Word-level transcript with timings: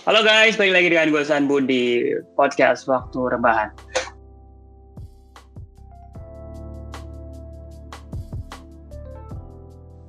Halo 0.00 0.24
guys, 0.24 0.56
balik 0.56 0.80
lagi 0.80 0.88
dengan 0.96 1.12
gue 1.12 1.20
Sanbu 1.28 1.60
di 1.60 2.08
podcast 2.32 2.88
Waktu 2.88 3.36
Rebahan. 3.36 3.68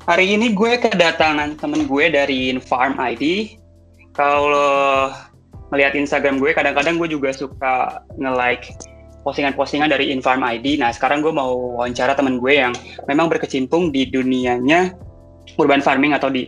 Hari 0.07 0.31
ini 0.31 0.55
gue 0.55 0.79
kedatangan 0.79 1.59
temen 1.59 1.91
gue 1.91 2.07
dari 2.07 2.55
Farm 2.63 2.96
ID. 3.04 3.59
Kalau 4.15 5.12
melihat 5.75 5.92
Instagram 6.00 6.39
gue, 6.39 6.55
kadang-kadang 6.55 6.96
gue 6.96 7.12
juga 7.12 7.36
suka 7.36 8.00
nge-like 8.16 8.71
postingan-postingan 9.28 9.92
dari 9.92 10.16
Infarm 10.16 10.39
ID. 10.39 10.80
Nah, 10.80 10.96
sekarang 10.96 11.20
gue 11.20 11.36
mau 11.36 11.76
wawancara 11.76 12.16
temen 12.16 12.39
gue 12.39 12.64
yang 12.64 12.71
memang 13.12 13.28
berkecimpung 13.28 13.92
di 13.92 14.08
dunianya 14.08 14.96
urban 15.60 15.84
farming 15.84 16.16
atau 16.16 16.32
di 16.32 16.48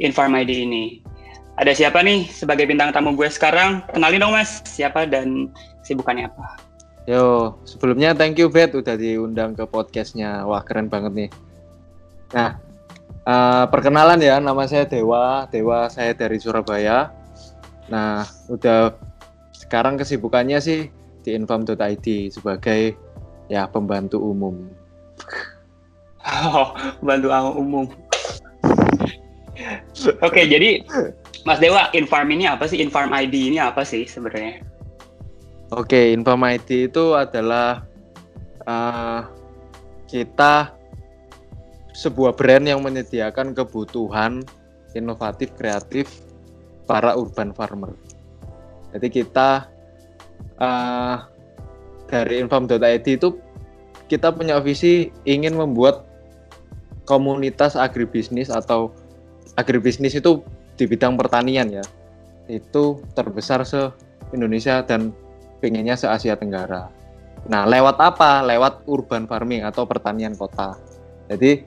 Infarm 0.00 0.32
ID 0.32 0.64
ini. 0.64 1.09
Ada 1.58 1.72
siapa 1.74 2.04
nih 2.04 2.30
sebagai 2.30 2.68
bintang 2.68 2.94
tamu 2.94 3.16
gue 3.18 3.26
sekarang? 3.26 3.82
Kenalin 3.90 4.22
dong 4.22 4.34
mas, 4.36 4.62
siapa 4.68 5.08
dan 5.08 5.50
sibukannya 5.82 6.30
apa? 6.30 6.70
Yo, 7.08 7.56
sebelumnya 7.66 8.14
thank 8.14 8.38
you 8.38 8.46
Bet 8.46 8.76
udah 8.76 8.94
diundang 8.94 9.56
ke 9.56 9.66
podcastnya. 9.66 10.46
Wah 10.46 10.62
keren 10.62 10.86
banget 10.86 11.12
nih. 11.16 11.30
Nah, 12.36 12.60
uh, 13.26 13.64
perkenalan 13.66 14.22
ya, 14.22 14.38
nama 14.38 14.68
saya 14.70 14.86
Dewa. 14.86 15.48
Dewa 15.50 15.90
saya 15.90 16.14
dari 16.14 16.38
Surabaya. 16.38 17.10
Nah, 17.90 18.22
udah 18.46 18.94
sekarang 19.56 19.98
kesibukannya 19.98 20.62
sih 20.62 20.86
di 21.26 21.30
inform.id 21.34 22.06
sebagai 22.30 22.94
ya 23.50 23.66
pembantu 23.66 24.22
umum. 24.22 24.54
Oh, 26.20 26.76
pembantu 27.00 27.32
umum. 27.56 27.88
Oke, 30.20 30.44
jadi 30.44 30.84
Mas 31.48 31.56
Dewa, 31.56 31.88
Inform 31.96 32.28
ini 32.36 32.44
apa 32.44 32.68
sih? 32.68 32.80
Inform 32.84 33.16
ID 33.16 33.54
ini 33.54 33.58
apa 33.60 33.80
sih 33.80 34.04
sebenarnya? 34.04 34.60
Oke, 35.72 36.12
Inform 36.12 36.44
ID 36.44 36.92
itu 36.92 37.16
adalah 37.16 37.86
uh, 38.68 39.24
kita 40.10 40.74
sebuah 41.96 42.36
brand 42.36 42.64
yang 42.68 42.80
menyediakan 42.84 43.56
kebutuhan 43.56 44.44
inovatif 44.92 45.54
kreatif 45.56 46.10
para 46.84 47.14
urban 47.14 47.54
farmer. 47.54 47.94
Jadi 48.90 49.22
kita 49.22 49.70
uh, 50.58 51.16
dari 52.10 52.42
inform.id 52.42 53.06
itu 53.06 53.38
kita 54.10 54.34
punya 54.34 54.58
visi 54.58 55.14
ingin 55.22 55.54
membuat 55.54 56.02
komunitas 57.06 57.78
agribisnis 57.78 58.50
atau 58.50 58.90
agribisnis 59.54 60.18
itu 60.18 60.42
di 60.80 60.88
bidang 60.88 61.20
pertanian 61.20 61.68
ya 61.68 61.84
itu 62.48 63.04
terbesar 63.12 63.68
se 63.68 63.92
Indonesia 64.32 64.80
dan 64.80 65.12
pengennya 65.60 65.94
se 66.00 66.08
Asia 66.08 66.40
Tenggara. 66.40 66.88
Nah, 67.52 67.68
lewat 67.68 68.00
apa? 68.00 68.40
Lewat 68.40 68.88
urban 68.88 69.28
farming 69.28 69.68
atau 69.68 69.84
pertanian 69.84 70.32
kota. 70.32 70.80
Jadi 71.28 71.62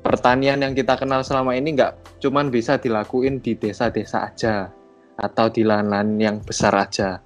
pertanian 0.00 0.62
yang 0.62 0.72
kita 0.72 0.94
kenal 0.96 1.26
selama 1.26 1.58
ini 1.58 1.74
nggak 1.74 2.22
cuman 2.22 2.48
bisa 2.48 2.78
dilakuin 2.78 3.42
di 3.42 3.58
desa-desa 3.58 4.30
aja 4.30 4.70
atau 5.18 5.50
di 5.50 5.66
lahan 5.66 6.14
yang 6.22 6.38
besar 6.40 6.72
aja, 6.78 7.18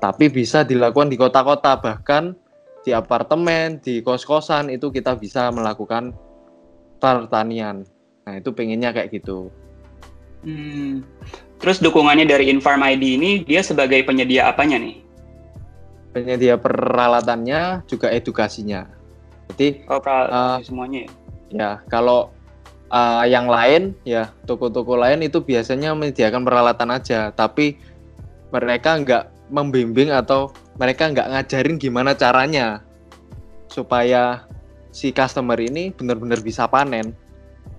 tapi 0.00 0.32
bisa 0.32 0.64
dilakukan 0.64 1.12
di 1.12 1.20
kota-kota 1.20 1.76
bahkan 1.78 2.32
di 2.80 2.96
apartemen, 2.96 3.76
di 3.84 4.00
kos-kosan 4.00 4.72
itu 4.72 4.88
kita 4.88 5.20
bisa 5.20 5.52
melakukan 5.52 6.16
pertanian. 6.96 7.84
Nah 8.24 8.34
itu 8.40 8.50
pengennya 8.56 8.96
kayak 8.96 9.12
gitu. 9.12 9.52
Hmm. 10.46 11.02
Terus 11.58 11.82
dukungannya 11.82 12.22
dari 12.22 12.46
Infarm 12.54 12.86
ID 12.86 13.18
ini 13.18 13.30
dia 13.42 13.66
sebagai 13.66 13.98
penyedia 14.06 14.46
apanya 14.46 14.78
nih? 14.78 15.02
Penyedia 16.14 16.54
peralatannya 16.54 17.82
juga 17.90 18.14
edukasinya. 18.14 18.86
Jadi 19.50 19.82
oh, 19.90 19.98
uh, 19.98 20.62
semuanya 20.62 21.04
ya? 21.04 21.10
Ya, 21.50 21.70
kalau 21.90 22.30
uh, 22.94 23.26
yang 23.26 23.50
lain 23.50 23.94
ya 24.06 24.30
toko-toko 24.46 24.94
lain 24.94 25.26
itu 25.26 25.42
biasanya 25.42 25.98
menyediakan 25.98 26.46
peralatan 26.46 26.94
aja, 26.94 27.34
tapi 27.34 27.74
mereka 28.54 29.02
nggak 29.02 29.50
membimbing 29.50 30.14
atau 30.14 30.54
mereka 30.78 31.10
nggak 31.10 31.26
ngajarin 31.30 31.76
gimana 31.78 32.14
caranya 32.14 32.82
supaya 33.70 34.46
si 34.94 35.10
customer 35.10 35.58
ini 35.58 35.90
benar-benar 35.90 36.38
bisa 36.38 36.70
panen. 36.70 37.25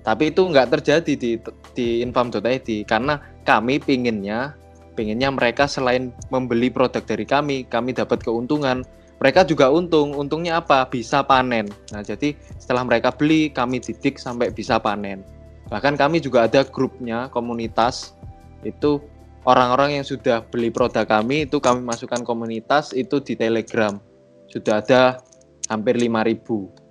Tapi 0.08 0.32
itu 0.32 0.48
nggak 0.48 0.80
terjadi 0.80 1.14
di 1.20 1.36
di 1.76 2.00
infam.id 2.00 2.88
karena 2.88 3.20
kami 3.44 3.84
pinginnya 3.84 4.56
pinginnya 4.96 5.30
mereka 5.30 5.68
selain 5.70 6.16
membeli 6.34 6.72
produk 6.74 7.04
dari 7.06 7.28
kami, 7.28 7.70
kami 7.70 7.94
dapat 7.94 8.24
keuntungan, 8.26 8.82
mereka 9.22 9.46
juga 9.46 9.70
untung. 9.70 10.18
Untungnya 10.18 10.58
apa? 10.58 10.90
Bisa 10.90 11.22
panen. 11.22 11.70
Nah, 11.94 12.02
jadi 12.02 12.34
setelah 12.58 12.82
mereka 12.82 13.14
beli, 13.14 13.54
kami 13.54 13.78
didik 13.78 14.18
sampai 14.18 14.50
bisa 14.50 14.82
panen. 14.82 15.22
Bahkan 15.70 15.94
kami 16.02 16.18
juga 16.18 16.50
ada 16.50 16.66
grupnya, 16.66 17.30
komunitas. 17.30 18.18
Itu 18.66 19.06
orang-orang 19.46 20.02
yang 20.02 20.06
sudah 20.06 20.42
beli 20.50 20.74
produk 20.74 21.06
kami, 21.06 21.46
itu 21.46 21.62
kami 21.62 21.86
masukkan 21.86 22.26
komunitas, 22.26 22.90
itu 22.98 23.22
di 23.22 23.38
Telegram. 23.38 24.02
Sudah 24.50 24.82
ada 24.82 25.22
hampir 25.70 25.94
5000 26.00 26.88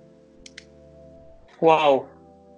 Wow. 1.57 2.05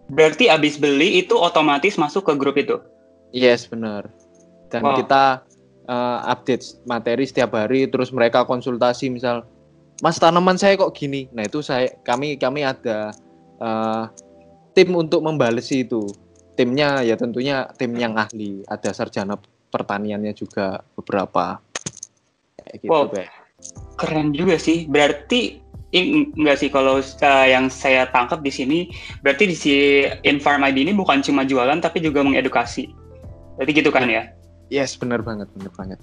Berarti 0.09 0.49
habis 0.49 0.75
beli 0.81 1.21
itu 1.21 1.37
otomatis 1.37 1.95
masuk 1.95 2.25
ke 2.29 2.33
grup 2.33 2.57
itu? 2.57 2.81
Yes, 3.29 3.69
benar. 3.69 4.09
Dan 4.73 4.81
wow. 4.81 4.97
kita 4.97 5.45
uh, 5.85 6.19
update 6.25 6.81
materi 6.89 7.29
setiap 7.29 7.53
hari, 7.53 7.85
terus 7.85 8.09
mereka 8.09 8.45
konsultasi 8.45 9.09
misal 9.13 9.45
Mas 9.99 10.15
tanaman 10.15 10.55
saya 10.55 10.79
kok 10.79 10.95
gini. 10.95 11.27
Nah 11.35 11.43
itu 11.43 11.59
saya 11.59 11.91
kami 12.07 12.39
kami 12.39 12.63
ada 12.63 13.11
uh, 13.59 14.07
tim 14.71 14.95
untuk 14.95 15.21
membalesi 15.21 15.83
itu. 15.83 16.07
Timnya 16.55 17.03
ya 17.03 17.15
tentunya 17.19 17.67
tim 17.75 17.95
yang 17.95 18.15
ahli. 18.15 18.63
Ada 18.67 18.95
sarjana 18.95 19.35
pertaniannya 19.69 20.31
juga 20.35 20.79
beberapa. 20.95 21.59
Kayak 22.59 22.75
gitu, 22.79 22.91
wow, 22.91 23.05
keren 23.99 24.31
juga 24.31 24.55
sih. 24.55 24.87
Berarti 24.87 25.59
enggak 25.93 26.57
sih 26.61 26.69
kalau 26.69 27.01
uh, 27.01 27.45
yang 27.49 27.67
saya 27.67 28.05
tangkap 28.13 28.45
di 28.45 28.53
sini 28.53 28.79
berarti 29.25 29.49
di 29.49 29.55
si 29.57 29.73
Infarm 30.21 30.61
ID 30.61 30.85
ini 30.85 30.93
bukan 30.93 31.25
cuma 31.25 31.45
jualan 31.45 31.81
tapi 31.81 32.03
juga 32.03 32.21
mengedukasi. 32.21 32.93
Berarti 33.57 33.71
gitu 33.73 33.89
kan 33.89 34.05
ya? 34.05 34.29
Yes, 34.69 34.93
benar 34.95 35.25
banget, 35.25 35.49
benar 35.57 35.73
banget. 35.73 35.99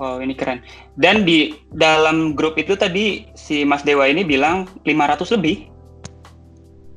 Oh 0.00 0.18
ini 0.18 0.34
keren. 0.34 0.64
Dan 0.98 1.22
di 1.22 1.54
dalam 1.76 2.34
grup 2.34 2.58
itu 2.58 2.74
tadi 2.74 3.30
si 3.38 3.62
Mas 3.62 3.86
Dewa 3.86 4.08
ini 4.10 4.26
bilang 4.26 4.66
500 4.82 5.36
lebih. 5.38 5.70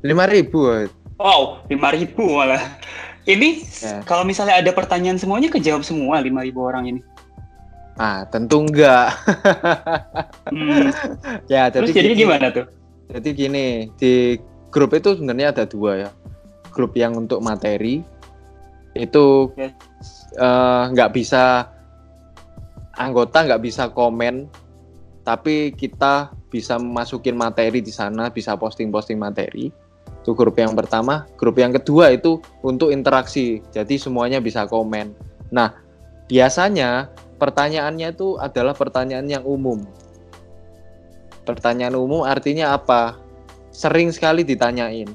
5000. 0.02 0.90
Wow, 1.20 1.62
5000 1.70 2.16
malah. 2.18 2.64
Ini 3.28 3.60
ya. 3.84 4.00
kalau 4.08 4.24
misalnya 4.24 4.56
ada 4.56 4.72
pertanyaan 4.72 5.20
semuanya 5.20 5.52
kejawab 5.52 5.84
semua 5.84 6.24
5000 6.24 6.56
orang 6.56 6.84
ini. 6.88 7.02
Ah, 7.98 8.30
tentu 8.30 8.62
enggak. 8.62 9.10
hmm. 10.54 10.94
Ya, 11.50 11.68
jadi 11.74 11.82
Terus 11.82 11.98
jadi 11.98 12.10
gini, 12.14 12.22
gimana 12.22 12.48
tuh? 12.54 12.66
Jadi 13.10 13.30
gini, 13.34 13.66
di 13.98 14.38
grup 14.70 14.94
itu 14.94 15.18
sebenarnya 15.18 15.50
ada 15.50 15.66
dua 15.66 16.06
ya. 16.06 16.10
Grup 16.70 16.94
yang 16.94 17.18
untuk 17.18 17.42
materi 17.42 18.06
itu 18.98 19.54
yes. 19.58 19.74
uh, 20.42 20.90
nggak 20.90 21.14
bisa 21.14 21.70
anggota 22.98 23.46
nggak 23.46 23.62
bisa 23.66 23.90
komen, 23.94 24.46
tapi 25.26 25.74
kita 25.74 26.34
bisa 26.54 26.78
masukin 26.78 27.34
materi 27.34 27.82
di 27.82 27.94
sana, 27.94 28.30
bisa 28.30 28.54
posting-posting 28.58 29.18
materi. 29.18 29.74
Itu 30.22 30.38
grup 30.38 30.58
yang 30.62 30.78
pertama. 30.78 31.26
Grup 31.38 31.58
yang 31.58 31.74
kedua 31.74 32.14
itu 32.14 32.42
untuk 32.62 32.94
interaksi, 32.94 33.62
jadi 33.74 33.98
semuanya 33.98 34.38
bisa 34.38 34.70
komen. 34.70 35.14
Nah, 35.50 35.78
biasanya 36.28 37.10
pertanyaannya 37.38 38.14
itu 38.14 38.38
adalah 38.38 38.74
pertanyaan 38.74 39.30
yang 39.30 39.46
umum. 39.46 39.86
Pertanyaan 41.48 41.96
umum 41.96 42.28
artinya 42.28 42.76
apa? 42.76 43.16
Sering 43.72 44.12
sekali 44.12 44.44
ditanyain. 44.44 45.08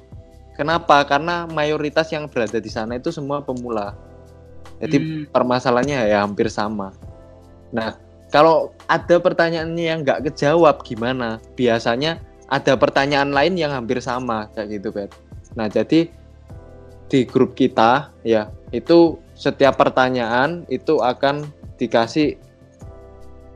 Kenapa? 0.57 1.05
Karena 1.05 1.45
mayoritas 1.51 2.09
yang 2.15 2.31
berada 2.31 2.63
di 2.63 2.71
sana 2.71 2.97
itu 2.97 3.11
semua 3.13 3.43
pemula. 3.43 3.93
Jadi 4.81 4.99
hmm. 4.99 5.35
permasalahannya 5.35 6.11
ya 6.11 6.23
hampir 6.25 6.49
sama. 6.49 6.95
Nah, 7.75 7.97
kalau 8.33 8.73
ada 8.89 9.17
pertanyaannya 9.21 9.85
yang 9.85 9.99
nggak 10.03 10.33
kejawab 10.33 10.81
gimana? 10.83 11.37
Biasanya 11.55 12.21
ada 12.53 12.77
pertanyaan 12.77 13.33
lain 13.33 13.57
yang 13.57 13.73
hampir 13.73 14.01
sama 14.01 14.49
kayak 14.53 14.81
gitu, 14.81 14.89
Bet. 14.93 15.13
Nah, 15.57 15.69
jadi 15.69 16.09
di 17.13 17.21
grup 17.29 17.53
kita 17.53 18.09
ya, 18.25 18.49
itu 18.73 19.21
setiap 19.37 19.81
pertanyaan 19.81 20.65
itu 20.69 21.01
akan 21.01 21.49
dikasih 21.83 22.39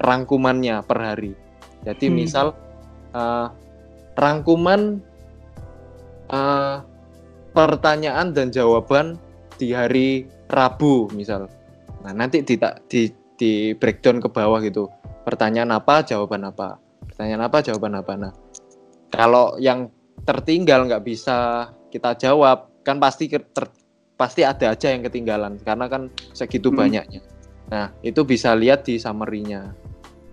rangkumannya 0.02 0.82
per 0.82 0.98
hari. 0.98 1.32
Jadi 1.86 2.10
hmm. 2.10 2.14
misal 2.18 2.50
uh, 3.14 3.46
rangkuman 4.18 4.98
uh, 6.34 6.82
pertanyaan 7.54 8.34
dan 8.34 8.50
jawaban 8.50 9.22
di 9.56 9.70
hari 9.70 10.26
Rabu 10.50 11.06
misal. 11.14 11.46
Nah, 12.02 12.12
nanti 12.14 12.42
di, 12.42 12.58
di, 12.90 13.02
di 13.38 13.52
breakdown 13.78 14.18
ke 14.18 14.28
bawah 14.30 14.58
gitu. 14.62 14.90
Pertanyaan 15.22 15.74
apa, 15.74 16.02
jawaban 16.02 16.46
apa. 16.46 16.78
Pertanyaan 17.06 17.46
apa, 17.46 17.58
jawaban 17.62 17.94
apa. 17.98 18.12
Nah, 18.14 18.32
kalau 19.10 19.54
yang 19.58 19.90
tertinggal 20.22 20.86
nggak 20.86 21.02
bisa 21.02 21.70
kita 21.90 22.14
jawab, 22.18 22.70
kan 22.86 23.02
pasti 23.02 23.26
ter, 23.30 23.66
pasti 24.14 24.46
ada 24.46 24.70
aja 24.70 24.90
yang 24.94 25.02
ketinggalan 25.02 25.58
karena 25.66 25.86
kan 25.90 26.08
segitu 26.30 26.70
hmm. 26.70 26.78
banyaknya. 26.78 27.20
Nah, 27.66 27.90
itu 28.02 28.22
bisa 28.22 28.54
lihat 28.54 28.86
di 28.86 28.98
summary-nya 28.98 29.74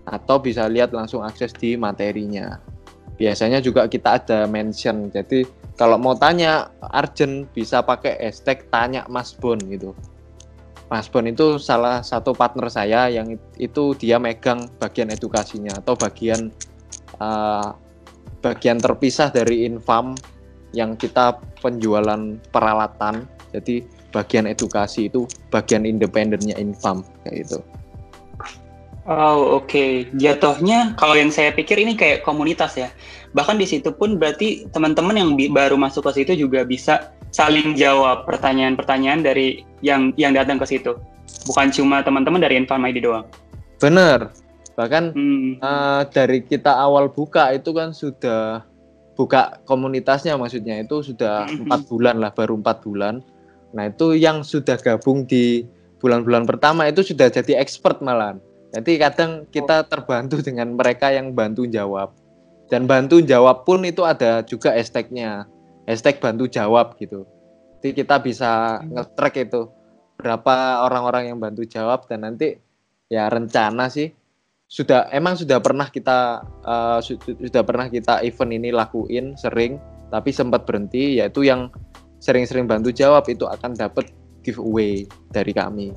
atau 0.03 0.37
bisa 0.37 0.67
lihat 0.67 0.91
langsung 0.91 1.23
akses 1.23 1.55
di 1.55 1.79
materinya. 1.79 2.59
Biasanya 3.15 3.63
juga 3.63 3.87
kita 3.87 4.19
ada 4.19 4.45
mention. 4.49 5.09
Jadi 5.09 5.47
kalau 5.79 5.97
mau 5.97 6.13
tanya 6.13 6.69
Arjen 6.93 7.49
bisa 7.49 7.81
pakai 7.81 8.19
hashtag 8.19 8.67
tanya 8.69 9.07
Mas 9.09 9.33
Bon 9.33 9.57
gitu. 9.57 9.95
Mas 10.91 11.09
Bon 11.09 11.25
itu 11.25 11.57
salah 11.57 12.05
satu 12.05 12.35
partner 12.35 12.69
saya 12.69 13.09
yang 13.09 13.39
itu 13.57 13.97
dia 13.97 14.21
megang 14.21 14.69
bagian 14.77 15.09
edukasinya 15.09 15.81
atau 15.81 15.97
bagian 15.97 16.53
uh, 17.17 17.73
bagian 18.43 18.77
terpisah 18.77 19.31
dari 19.31 19.65
infam 19.65 20.13
yang 20.75 20.93
kita 20.99 21.39
penjualan 21.63 22.37
peralatan. 22.51 23.25
Jadi 23.53 23.85
bagian 24.13 24.45
edukasi 24.45 25.09
itu 25.09 25.25
bagian 25.49 25.83
independennya 25.83 26.55
Infam 26.61 27.01
kayak 27.25 27.49
gitu. 27.49 27.59
Oh 29.03 29.59
oke, 29.59 29.67
okay. 29.67 30.07
jatuhnya 30.15 30.95
kalau 30.95 31.19
yang 31.19 31.27
saya 31.27 31.51
pikir 31.51 31.75
ini 31.75 31.91
kayak 31.99 32.23
komunitas 32.23 32.79
ya. 32.79 32.87
Bahkan 33.35 33.59
di 33.59 33.67
situ 33.67 33.91
pun 33.91 34.15
berarti 34.15 34.63
teman-teman 34.71 35.19
yang 35.19 35.35
baru 35.51 35.75
masuk 35.75 36.07
ke 36.07 36.23
situ 36.23 36.47
juga 36.47 36.63
bisa 36.63 37.11
saling 37.35 37.75
jawab 37.75 38.23
pertanyaan-pertanyaan 38.23 39.19
dari 39.19 39.67
yang 39.83 40.15
yang 40.15 40.31
datang 40.31 40.55
ke 40.55 40.63
situ. 40.69 40.95
Bukan 41.51 41.75
cuma 41.75 41.99
teman-teman 41.99 42.39
dari 42.39 42.55
Infam 42.55 42.79
ID 42.87 43.03
doang. 43.03 43.27
Bener. 43.75 44.31
Bahkan 44.79 45.03
hmm. 45.11 45.51
uh, 45.59 46.07
dari 46.07 46.39
kita 46.47 46.71
awal 46.71 47.11
buka 47.11 47.51
itu 47.51 47.75
kan 47.75 47.91
sudah 47.91 48.63
buka 49.19 49.59
komunitasnya 49.67 50.39
maksudnya 50.39 50.79
itu 50.79 51.03
sudah 51.03 51.43
hmm. 51.45 51.67
empat 51.67 51.81
bulan 51.91 52.23
lah, 52.23 52.31
baru 52.31 52.55
empat 52.55 52.87
bulan 52.87 53.19
Nah 53.73 53.89
itu 53.89 54.13
yang 54.13 54.45
sudah 54.45 54.77
gabung 54.77 55.25
di 55.25 55.65
bulan-bulan 55.99 56.45
pertama 56.45 56.85
itu 56.87 57.01
sudah 57.01 57.27
jadi 57.29 57.57
expert 57.59 57.99
malah. 57.99 58.37
Jadi 58.73 58.97
kadang 58.97 59.45
kita 59.53 59.85
terbantu 59.85 60.41
dengan 60.41 60.73
mereka 60.73 61.13
yang 61.13 61.33
bantu 61.33 61.69
jawab. 61.69 62.13
Dan 62.69 62.89
bantu 62.89 63.21
jawab 63.21 63.67
pun 63.69 63.85
itu 63.85 64.01
ada 64.01 64.41
juga 64.41 64.73
hashtagnya. 64.73 65.45
Hashtag 65.85 66.17
bantu 66.17 66.49
jawab 66.49 66.95
gitu. 66.97 67.27
Jadi 67.83 68.01
kita 68.01 68.17
bisa 68.23 68.81
nge-track 68.87 69.35
itu 69.45 69.67
berapa 70.15 70.87
orang-orang 70.87 71.33
yang 71.33 71.37
bantu 71.37 71.67
jawab 71.67 72.07
dan 72.07 72.23
nanti 72.23 72.55
ya 73.11 73.27
rencana 73.27 73.91
sih 73.91 74.09
sudah 74.71 75.11
emang 75.13 75.37
sudah 75.37 75.59
pernah 75.61 75.85
kita 75.91 76.41
uh, 76.65 76.99
sudah 77.03 77.61
pernah 77.61 77.91
kita 77.91 78.25
event 78.25 78.57
ini 78.57 78.73
lakuin 78.73 79.37
sering 79.37 79.77
tapi 80.09 80.33
sempat 80.33 80.65
berhenti 80.65 81.21
yaitu 81.21 81.45
yang 81.45 81.69
sering-sering 82.23 82.71
bantu 82.71 82.95
jawab 82.95 83.27
itu 83.27 83.43
akan 83.43 83.75
dapat 83.75 84.07
giveaway 84.47 85.03
dari 85.35 85.51
kami 85.51 85.91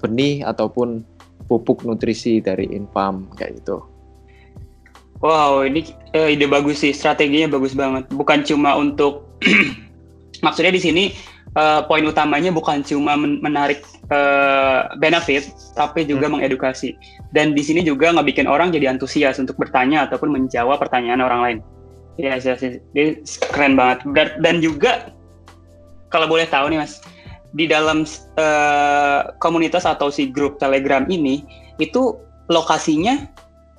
benih 0.00 0.40
ataupun 0.48 1.04
pupuk 1.52 1.84
nutrisi 1.84 2.40
dari 2.40 2.64
Infam 2.72 3.28
kayak 3.36 3.60
gitu. 3.60 3.84
Wow, 5.20 5.64
ini 5.64 5.84
uh, 6.16 6.28
ide 6.28 6.44
bagus 6.48 6.84
sih, 6.84 6.92
strateginya 6.92 7.56
bagus 7.56 7.72
banget. 7.72 8.08
Bukan 8.12 8.44
cuma 8.44 8.76
untuk 8.76 9.24
maksudnya 10.44 10.72
di 10.76 10.80
sini 10.80 11.04
uh, 11.56 11.84
poin 11.88 12.04
utamanya 12.04 12.52
bukan 12.52 12.84
cuma 12.84 13.16
men 13.16 13.40
menarik 13.40 13.80
uh, 14.12 14.92
benefit, 15.00 15.48
tapi 15.72 16.04
juga 16.04 16.28
hmm. 16.28 16.40
mengedukasi. 16.40 16.92
Dan 17.32 17.56
di 17.56 17.64
sini 17.64 17.80
juga 17.80 18.12
nggak 18.12 18.28
bikin 18.28 18.46
orang 18.48 18.72
jadi 18.72 18.92
antusias 18.92 19.40
untuk 19.40 19.56
bertanya 19.56 20.04
ataupun 20.04 20.28
menjawab 20.28 20.76
pertanyaan 20.76 21.24
orang 21.24 21.40
lain. 21.40 21.58
Ya, 22.16 22.36
yes, 22.36 22.48
yes, 22.48 22.80
yes. 22.92 23.40
keren 23.52 23.76
banget. 23.76 24.04
Dan 24.40 24.64
juga 24.64 25.15
kalau 26.08 26.26
boleh 26.30 26.46
tahu 26.46 26.70
nih 26.70 26.78
mas, 26.82 27.02
di 27.56 27.64
dalam 27.64 28.04
uh, 28.36 29.20
komunitas 29.40 29.88
atau 29.88 30.12
si 30.12 30.28
grup 30.28 30.60
Telegram 30.60 31.06
ini 31.08 31.42
itu 31.80 32.16
lokasinya 32.52 33.26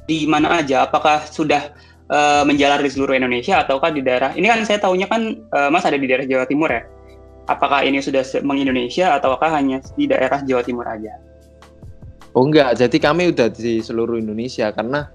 di 0.08 0.26
mana 0.26 0.64
aja? 0.64 0.88
Apakah 0.88 1.28
sudah 1.28 1.72
uh, 2.10 2.44
menjalar 2.48 2.82
di 2.82 2.90
seluruh 2.90 3.16
Indonesia 3.16 3.62
ataukah 3.62 3.94
di 3.94 4.02
daerah? 4.02 4.34
Ini 4.34 4.46
kan 4.50 4.60
saya 4.66 4.80
tahunya 4.82 5.08
kan 5.08 5.22
uh, 5.54 5.70
mas 5.70 5.86
ada 5.86 6.00
di 6.00 6.08
daerah 6.10 6.26
Jawa 6.26 6.46
Timur 6.50 6.72
ya. 6.72 6.84
Apakah 7.48 7.88
ini 7.88 8.04
sudah 8.04 8.28
mengindonesia 8.44 9.16
ataukah 9.16 9.48
hanya 9.56 9.80
di 9.96 10.04
daerah 10.04 10.44
Jawa 10.44 10.68
Timur 10.68 10.84
aja? 10.84 11.16
Oh 12.36 12.44
enggak, 12.44 12.76
jadi 12.76 12.98
kami 13.00 13.32
udah 13.32 13.48
di 13.50 13.80
seluruh 13.80 14.20
Indonesia 14.20 14.70
karena 14.76 15.10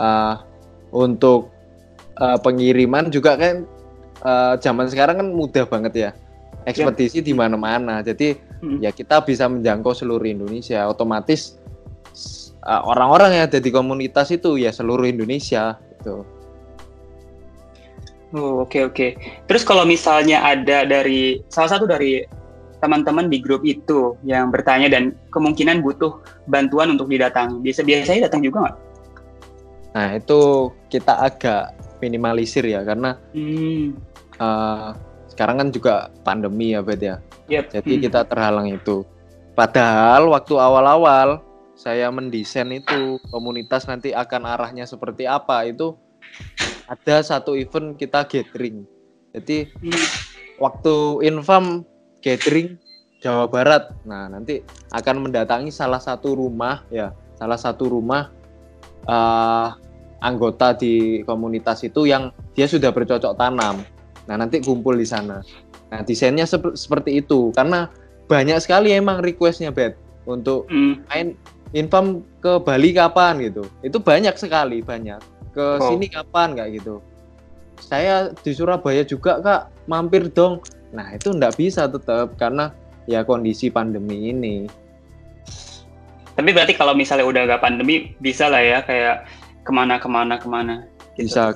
uh, 0.00 0.40
untuk 0.90 1.52
uh, 2.18 2.38
pengiriman 2.40 3.12
juga 3.12 3.36
kan 3.36 3.68
uh, 4.22 4.54
zaman 4.58 4.86
sekarang 4.88 5.20
kan 5.20 5.28
mudah 5.30 5.66
banget 5.68 5.92
ya 5.94 6.10
ekspedisi 6.64 7.20
ya. 7.20 7.26
di 7.26 7.34
mana-mana. 7.34 8.00
Jadi 8.00 8.38
hmm. 8.62 8.78
ya 8.82 8.90
kita 8.94 9.22
bisa 9.22 9.50
menjangkau 9.50 9.92
seluruh 9.92 10.26
Indonesia. 10.26 10.86
Otomatis 10.86 11.58
uh, 12.66 12.82
orang-orang 12.86 13.38
yang 13.38 13.44
ada 13.50 13.58
di 13.58 13.70
komunitas 13.74 14.30
itu 14.30 14.58
ya 14.58 14.70
seluruh 14.70 15.06
Indonesia 15.06 15.78
gitu. 15.98 16.22
Oh, 18.32 18.64
oke 18.64 18.72
okay, 18.72 18.82
oke. 18.88 18.96
Okay. 18.96 19.10
Terus 19.44 19.62
kalau 19.66 19.84
misalnya 19.84 20.40
ada 20.40 20.88
dari 20.88 21.44
salah 21.52 21.76
satu 21.76 21.84
dari 21.84 22.24
teman-teman 22.80 23.30
di 23.30 23.38
grup 23.38 23.62
itu 23.62 24.18
yang 24.26 24.50
bertanya 24.50 24.90
dan 24.90 25.14
kemungkinan 25.30 25.84
butuh 25.84 26.18
bantuan 26.50 26.90
untuk 26.90 27.06
didatangi, 27.12 27.62
bisa 27.62 27.84
biasanya 27.86 28.26
datang 28.26 28.42
juga 28.42 28.66
nggak? 28.66 28.76
Nah 29.92 30.08
itu 30.16 30.72
kita 30.88 31.14
agak 31.22 31.76
minimalisir 32.02 32.66
ya 32.66 32.82
karena 32.82 33.14
hmm. 33.36 34.11
Uh, 34.42 34.98
sekarang 35.30 35.62
kan 35.62 35.68
juga 35.70 36.10
pandemi 36.26 36.74
ya 36.74 36.82
Bet 36.82 37.00
ya. 37.00 37.22
Yep. 37.46 37.78
Jadi 37.78 37.92
hmm. 37.96 38.02
kita 38.10 38.20
terhalang 38.26 38.68
itu. 38.68 39.06
Padahal 39.54 40.26
waktu 40.32 40.54
awal-awal 40.58 41.40
saya 41.78 42.10
mendesain 42.12 42.68
itu 42.74 43.16
komunitas 43.30 43.88
nanti 43.88 44.12
akan 44.12 44.44
arahnya 44.44 44.84
seperti 44.84 45.24
apa 45.24 45.64
itu 45.64 45.96
ada 46.90 47.22
satu 47.22 47.54
event 47.56 47.96
kita 47.96 48.26
gathering. 48.26 48.84
Jadi 49.32 49.70
hmm. 49.70 50.06
waktu 50.60 50.94
infam 51.30 51.86
gathering 52.20 52.76
Jawa 53.22 53.46
Barat. 53.46 53.94
Nah, 54.02 54.26
nanti 54.26 54.60
akan 54.90 55.30
mendatangi 55.30 55.70
salah 55.70 56.02
satu 56.02 56.34
rumah 56.34 56.82
ya, 56.90 57.14
salah 57.38 57.54
satu 57.54 57.86
rumah 57.86 58.34
uh, 59.06 59.78
anggota 60.18 60.74
di 60.74 61.22
komunitas 61.22 61.86
itu 61.86 62.10
yang 62.10 62.34
dia 62.58 62.66
sudah 62.66 62.90
bercocok 62.90 63.38
tanam. 63.38 63.86
Nah, 64.26 64.38
nanti 64.38 64.62
kumpul 64.62 64.98
di 64.98 65.06
sana. 65.06 65.42
Nah, 65.92 66.00
desainnya 66.06 66.48
sep 66.48 66.62
seperti 66.78 67.20
itu 67.20 67.52
karena 67.52 67.90
banyak 68.30 68.58
sekali 68.62 68.94
emang 68.94 69.20
requestnya 69.20 69.74
bed 69.74 69.98
untuk 70.24 70.64
mm. 70.70 70.94
main 71.10 71.36
infam 71.76 72.24
ke 72.40 72.62
Bali 72.62 72.96
kapan 72.96 73.42
gitu. 73.42 73.66
Itu 73.84 73.98
banyak 74.00 74.36
sekali, 74.38 74.80
banyak. 74.80 75.20
Ke 75.52 75.76
oh. 75.80 75.88
sini 75.92 76.08
kapan 76.08 76.56
kayak 76.56 76.80
gitu. 76.80 77.04
Saya 77.82 78.30
di 78.30 78.52
Surabaya 78.54 79.02
juga 79.02 79.42
Kak, 79.42 79.90
mampir 79.90 80.30
dong. 80.30 80.62
Nah, 80.94 81.12
itu 81.12 81.34
enggak 81.34 81.58
bisa 81.58 81.90
tetap 81.90 82.38
karena 82.38 82.70
ya 83.10 83.26
kondisi 83.26 83.68
pandemi 83.68 84.30
ini. 84.30 84.70
Tapi 86.32 86.48
berarti 86.56 86.72
kalau 86.72 86.96
misalnya 86.96 87.28
udah 87.28 87.42
gak 87.44 87.62
pandemi 87.62 88.16
bisa 88.16 88.48
lah 88.48 88.64
ya 88.64 88.80
kayak 88.80 89.28
ke 89.62 89.72
mana 89.72 90.00
ke 90.00 90.08
mana 90.08 90.34
ke 90.40 90.48
mana. 90.48 90.88
Gitu. 91.12 91.28
Bisa 91.28 91.52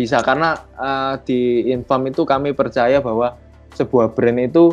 bisa 0.00 0.24
karena 0.24 0.56
uh, 0.80 1.20
di 1.20 1.68
Infam 1.68 2.00
itu 2.08 2.24
kami 2.24 2.56
percaya 2.56 3.04
bahwa 3.04 3.36
sebuah 3.76 4.16
brand 4.16 4.40
itu 4.40 4.72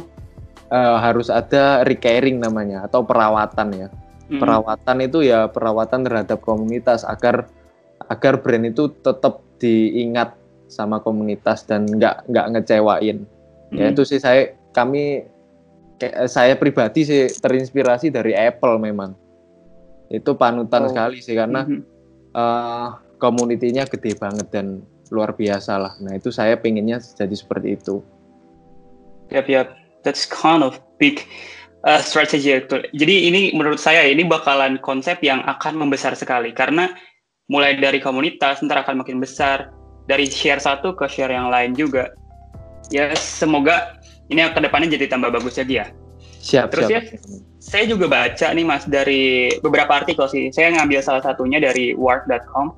uh, 0.72 0.98
harus 1.03 1.27
ada 1.27 1.84
recurring 1.84 2.39
namanya 2.39 2.88
atau 2.88 3.03
perawatan 3.03 3.75
ya. 3.75 3.88
Hmm. 4.31 4.39
Perawatan 4.39 4.98
itu 5.03 5.27
ya 5.27 5.51
perawatan 5.51 6.07
terhadap 6.07 6.39
komunitas 6.39 7.03
agar 7.03 7.51
agar 8.07 8.39
brand 8.39 8.72
itu 8.72 8.88
tetap 9.03 9.43
diingat 9.60 10.31
sama 10.72 11.03
komunitas 11.03 11.67
dan 11.67 11.84
nggak 11.84 12.24
nggak 12.31 12.48
ngecewain. 12.55 13.27
Ya, 13.27 13.27
hmm. 13.67 13.77
Ya 13.84 13.86
itu 13.91 14.07
sih 14.07 14.24
saya 14.24 14.55
kami 14.72 15.27
saya 16.31 16.55
pribadi 16.55 17.03
sih 17.03 17.27
terinspirasi 17.36 18.15
dari 18.15 18.31
Apple 18.31 18.79
memang. 18.79 19.12
Itu 20.07 20.39
panutan 20.39 20.88
oh. 20.88 20.89
sekali 20.96 21.19
sih 21.19 21.36
karena 21.36 21.67
hmm. 21.67 21.84
uh, 22.31 22.88
komunitinya 23.19 23.84
gede 23.91 24.15
banget 24.15 24.48
dan 24.55 24.88
luar 25.10 25.34
biasa 25.34 25.74
lah. 25.80 25.94
Nah 26.04 26.16
itu 26.16 26.30
saya 26.34 26.56
pengennya 26.60 27.00
jadi 27.02 27.34
seperti 27.36 27.78
itu. 27.80 28.04
Yap, 29.32 29.48
yap. 29.52 29.68
That's 30.04 30.24
kind 30.24 30.64
of 30.64 30.80
big 31.02 31.24
uh, 31.84 32.00
strategy. 32.00 32.56
Jadi 32.96 33.16
ini 33.28 33.52
menurut 33.52 33.80
saya 33.80 34.08
ini 34.08 34.24
bakalan 34.24 34.80
konsep 34.80 35.20
yang 35.24 35.44
akan 35.44 35.76
membesar 35.76 36.16
sekali 36.16 36.56
karena 36.56 36.92
mulai 37.52 37.76
dari 37.80 38.00
komunitas 38.00 38.64
ntar 38.64 38.84
akan 38.84 39.04
makin 39.04 39.20
besar 39.20 39.72
dari 40.08 40.28
share 40.28 40.60
satu 40.60 40.96
ke 40.96 41.08
share 41.12 41.32
yang 41.32 41.52
lain 41.52 41.76
juga. 41.76 42.12
Ya 42.88 43.12
semoga 43.20 44.00
ini 44.32 44.44
ke 44.48 44.60
depannya 44.64 44.96
jadi 44.96 45.12
tambah 45.12 45.32
bagus 45.32 45.60
lagi 45.60 45.84
ya. 45.84 45.88
Siap. 46.40 46.72
Terus 46.72 46.88
siap. 46.88 47.04
ya 47.04 47.20
saya 47.68 47.84
juga 47.84 48.08
baca 48.08 48.48
nih 48.56 48.64
Mas 48.64 48.88
dari 48.88 49.52
beberapa 49.60 49.92
artikel 50.00 50.24
sih. 50.32 50.48
Saya 50.56 50.72
ngambil 50.80 51.04
salah 51.04 51.20
satunya 51.20 51.60
dari 51.60 51.92
work.com. 52.00 52.72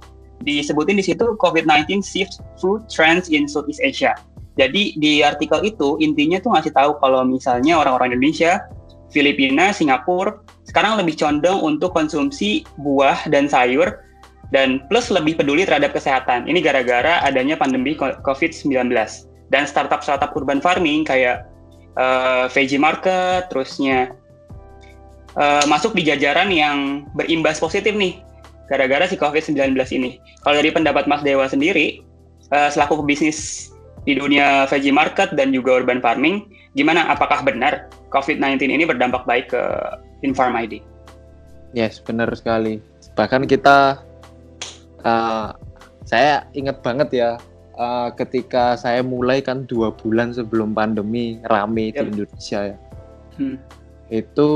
Disebutin 0.43 0.95
di 0.95 1.03
situ 1.03 1.35
COVID-19 1.35 1.99
shifts 1.99 2.39
food 2.57 2.87
trends 2.87 3.27
in 3.27 3.45
Southeast 3.45 3.83
Asia. 3.83 4.15
Jadi 4.59 4.95
di 4.99 5.23
artikel 5.23 5.63
itu 5.63 5.95
intinya 6.03 6.39
tuh 6.43 6.51
ngasih 6.55 6.75
tahu 6.75 6.91
kalau 6.99 7.23
misalnya 7.23 7.79
orang-orang 7.79 8.15
Indonesia, 8.15 8.67
Filipina, 9.07 9.71
Singapura 9.71 10.43
sekarang 10.67 11.01
lebih 11.01 11.17
condong 11.17 11.63
untuk 11.65 11.95
konsumsi 11.97 12.61
buah 12.77 13.25
dan 13.31 13.49
sayur 13.49 14.05
dan 14.53 14.85
plus 14.89 15.09
lebih 15.09 15.37
peduli 15.37 15.65
terhadap 15.65 15.97
kesehatan. 15.97 16.45
Ini 16.45 16.61
gara-gara 16.61 17.21
adanya 17.25 17.57
pandemi 17.57 17.97
COVID-19. 17.97 18.93
Dan 19.49 19.65
startup-startup 19.65 20.29
urban 20.37 20.61
farming 20.61 21.01
kayak 21.01 21.49
uh, 21.97 22.45
Veggie 22.53 22.77
Market, 22.77 23.49
terusnya 23.49 24.13
uh, 25.33 25.65
masuk 25.65 25.97
di 25.97 26.05
jajaran 26.05 26.53
yang 26.53 27.09
berimbas 27.17 27.57
positif 27.57 27.97
nih 27.97 28.21
gara-gara 28.69 29.05
si 29.09 29.17
COVID-19 29.17 29.75
ini. 29.97 30.21
Kalau 30.45 30.55
dari 30.55 30.69
pendapat 30.69 31.09
Mas 31.09 31.25
Dewa 31.25 31.49
sendiri, 31.49 32.05
uh, 32.53 32.69
selaku 32.69 33.01
pebisnis 33.03 33.69
di 34.07 34.15
dunia 34.15 34.69
veggie 34.69 34.95
market 34.95 35.35
dan 35.35 35.51
juga 35.51 35.81
urban 35.81 35.99
farming, 35.99 36.47
gimana? 36.77 37.09
Apakah 37.11 37.43
benar 37.43 37.89
COVID-19 38.13 38.69
ini 38.69 38.85
berdampak 38.85 39.25
baik 39.27 39.51
ke 39.51 39.61
Infarm 40.21 40.55
ID? 40.55 40.79
Yes, 41.73 42.01
benar 42.01 42.31
sekali. 42.33 42.81
Bahkan 43.13 43.45
kita 43.45 44.01
uh, 45.03 45.53
saya 46.09 46.45
ingat 46.57 46.81
banget 46.81 47.09
ya 47.13 47.29
uh, 47.77 48.09
ketika 48.17 48.75
saya 48.75 49.05
mulai 49.05 49.39
kan 49.39 49.63
dua 49.69 49.93
bulan 49.93 50.35
sebelum 50.35 50.75
pandemi 50.75 51.39
rame 51.47 51.93
yep. 51.93 52.09
di 52.09 52.17
Indonesia 52.17 52.59
ya 52.75 52.77
hmm. 53.39 53.57
itu 54.11 54.49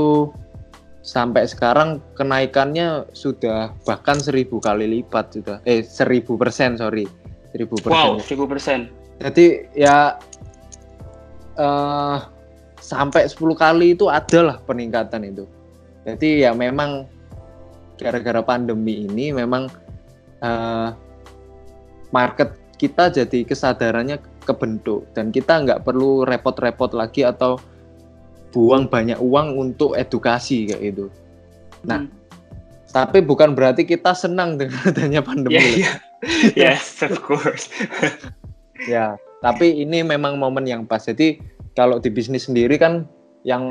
sampai 1.04 1.44
sekarang 1.44 2.00
kenaikannya 2.16 3.04
sudah 3.12 3.76
bahkan 3.84 4.16
seribu 4.16 4.56
kali 4.56 4.88
lipat 4.88 5.36
sudah 5.36 5.56
eh 5.68 5.84
seribu 5.84 6.40
persen 6.40 6.80
sorry. 6.80 7.04
Seribu 7.52 7.76
persen. 7.76 7.92
Wow 7.92 8.10
seribu 8.24 8.48
persen. 8.48 8.88
Jadi 9.20 9.68
ya 9.76 10.16
uh, 11.60 12.18
sampai 12.80 13.24
10 13.24 13.36
kali 13.56 13.96
itu 13.96 14.10
adalah 14.10 14.60
peningkatan 14.64 15.24
itu. 15.24 15.44
Jadi 16.04 16.44
ya 16.44 16.52
memang 16.52 17.08
gara-gara 17.96 18.42
pandemi 18.44 19.08
ini 19.08 19.32
memang 19.32 19.70
uh, 20.44 20.92
market 22.12 22.52
kita 22.76 23.08
jadi 23.08 23.46
kesadarannya 23.46 24.20
kebentuk. 24.44 25.08
Dan 25.16 25.32
kita 25.32 25.64
nggak 25.64 25.86
perlu 25.86 26.26
repot-repot 26.28 26.92
lagi 26.92 27.24
atau 27.24 27.56
buang 28.54 28.86
banyak 28.86 29.18
uang 29.18 29.58
untuk 29.58 29.98
edukasi 29.98 30.70
kayak 30.70 30.94
gitu. 30.94 31.10
Nah, 31.82 32.06
hmm. 32.06 32.14
tapi 32.94 33.18
bukan 33.18 33.58
berarti 33.58 33.82
kita 33.82 34.14
senang 34.14 34.54
dengan 34.54 34.78
adanya 34.90 35.20
pandemi. 35.20 35.58
Yeah, 35.58 35.74
yeah. 35.74 35.96
yes, 36.78 37.02
of 37.02 37.18
course. 37.18 37.66
ya, 38.92 39.18
tapi 39.42 39.82
ini 39.82 40.06
memang 40.06 40.38
momen 40.38 40.64
yang 40.64 40.86
pas. 40.86 41.02
Jadi 41.02 41.42
kalau 41.74 41.98
di 41.98 42.14
bisnis 42.14 42.46
sendiri 42.46 42.78
kan 42.78 43.10
yang 43.42 43.66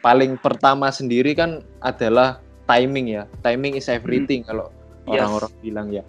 paling 0.00 0.40
pertama 0.40 0.88
sendiri 0.88 1.36
kan 1.36 1.60
adalah 1.84 2.40
timing 2.64 3.12
ya. 3.12 3.28
Timing 3.44 3.76
is 3.76 3.92
everything 3.92 4.40
hmm. 4.42 4.48
kalau 4.48 4.66
orang-orang 5.06 5.52
yes. 5.52 5.62
bilang 5.62 5.88
ya 5.92 6.02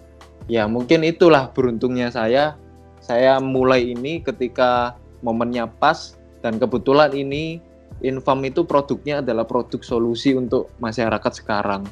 ya 0.48 0.64
mungkin 0.64 1.04
itulah 1.04 1.52
beruntungnya 1.52 2.08
saya 2.08 2.56
saya 3.04 3.38
mulai 3.38 3.94
ini 3.94 4.24
ketika 4.24 4.96
momennya 5.20 5.68
pas 5.78 6.16
dan 6.40 6.56
kebetulan 6.56 7.12
ini 7.12 7.60
Infam 8.04 8.38
itu 8.46 8.62
produknya 8.62 9.18
adalah 9.18 9.42
produk 9.42 9.82
solusi 9.82 10.34
untuk 10.38 10.70
masyarakat 10.78 11.32
sekarang 11.34 11.82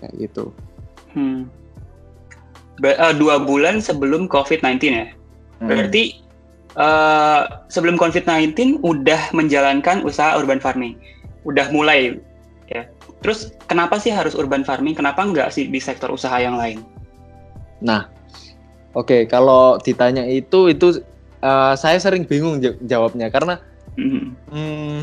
kayak 0.00 0.14
gitu. 0.16 0.48
Hmm. 1.12 1.46
Uh, 2.80 3.14
dua 3.14 3.38
bulan 3.44 3.78
sebelum 3.84 4.26
COVID-19 4.32 4.80
ya. 4.90 5.06
Hmm. 5.60 5.68
Berarti 5.68 6.18
uh, 6.80 7.62
sebelum 7.68 8.00
COVID-19 8.00 8.80
udah 8.80 9.20
menjalankan 9.36 10.02
usaha 10.08 10.34
urban 10.40 10.58
farming, 10.58 10.96
udah 11.44 11.68
mulai 11.68 12.16
ya. 12.72 12.88
Terus 13.22 13.54
kenapa 13.70 14.00
sih 14.02 14.10
harus 14.10 14.34
urban 14.34 14.66
farming? 14.66 14.98
Kenapa 14.98 15.22
enggak 15.22 15.54
sih 15.54 15.68
di 15.68 15.78
sektor 15.78 16.10
usaha 16.10 16.34
yang 16.40 16.58
lain? 16.58 16.82
Nah, 17.78 18.08
oke 18.96 19.06
okay, 19.06 19.22
kalau 19.28 19.78
ditanya 19.84 20.26
itu 20.26 20.72
itu 20.72 21.04
uh, 21.44 21.74
saya 21.76 21.98
sering 22.00 22.24
bingung 22.24 22.62
jawabnya 22.86 23.28
karena 23.28 23.58
mm-hmm. 23.98 24.26
hmm, 24.50 24.98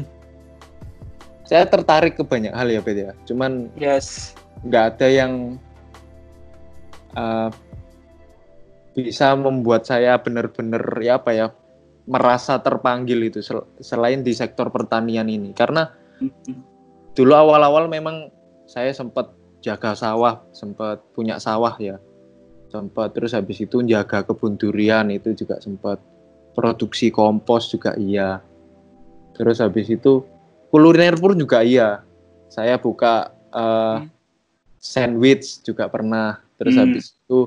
saya 1.50 1.66
tertarik 1.66 2.14
ke 2.14 2.22
banyak 2.22 2.54
hal 2.54 2.70
ya 2.70 2.82
Bet 2.86 2.98
ya. 2.98 3.12
Cuman 3.26 3.74
yes 3.74 4.38
nggak 4.62 4.86
ada 4.96 5.08
yang 5.10 5.58
uh, 7.18 7.50
bisa 8.94 9.34
membuat 9.34 9.90
saya 9.90 10.14
benar-benar 10.22 10.84
ya 11.02 11.18
apa 11.18 11.32
ya 11.34 11.48
merasa 12.06 12.62
terpanggil 12.62 13.34
itu 13.34 13.42
sel 13.42 13.66
selain 13.82 14.22
di 14.22 14.34
sektor 14.38 14.70
pertanian 14.70 15.26
ini 15.26 15.56
karena 15.58 15.90
mm-hmm 16.22 16.70
dulu 17.20 17.36
awal-awal 17.36 17.92
memang 17.92 18.32
saya 18.64 18.96
sempat 18.96 19.36
jaga 19.60 19.92
sawah, 19.92 20.40
sempat 20.56 21.04
punya 21.12 21.36
sawah 21.36 21.76
ya. 21.76 22.00
Sempat 22.72 23.12
terus 23.12 23.36
habis 23.36 23.60
itu 23.60 23.84
jaga 23.84 24.24
kebun 24.24 24.56
durian 24.56 25.12
itu 25.12 25.36
juga 25.36 25.60
sempat 25.60 26.00
produksi 26.56 27.12
kompos 27.12 27.76
juga 27.76 27.92
iya. 28.00 28.40
Terus 29.36 29.60
habis 29.60 29.92
itu 29.92 30.24
kuliner 30.70 31.18
pun 31.18 31.36
juga 31.36 31.62
iya. 31.66 32.02
Saya 32.50 32.82
buka 32.82 33.34
uh, 33.54 34.06
sandwich 34.82 35.62
juga 35.62 35.90
pernah. 35.90 36.42
Terus 36.58 36.74
hmm. 36.76 36.82
habis 36.82 37.06
itu 37.14 37.40